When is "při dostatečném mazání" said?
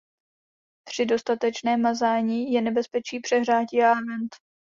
0.89-2.53